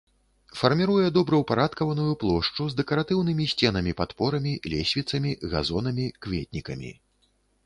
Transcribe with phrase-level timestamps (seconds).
[0.59, 6.91] Фарміруе добраўпарадкаваную плошчу з дэкаратыўнымі сценамі-падпорамі, лесвіцамі, газонамі, кветнікамі.